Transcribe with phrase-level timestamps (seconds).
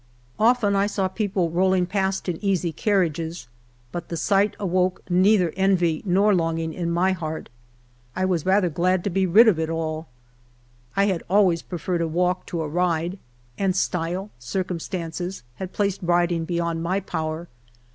[0.39, 3.47] Often I saw people rolling past in easy carriages,
[3.91, 7.49] but the slight awoke neither envy nor longing in my heart.
[8.15, 10.07] I was rather glad to be rid of it all.
[10.95, 13.19] I had always preferred a walk to a ride,
[13.59, 17.47] and style, circumstances, had placed riding beyond my power.